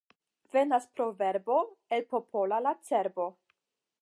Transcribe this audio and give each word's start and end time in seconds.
Venas 0.55 0.87
proverbo 0.95 1.59
el 1.99 2.05
popola 2.15 2.59
la 2.69 2.75
cerbo. 2.89 3.29